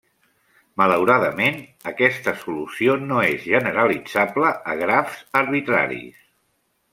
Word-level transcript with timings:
Malauradament, 0.81 1.59
aquesta 1.91 2.33
solució 2.45 2.95
no 3.11 3.19
és 3.27 3.45
generalitzable 3.51 4.55
a 4.73 4.79
grafs 4.81 5.21
arbitraris. 5.43 6.19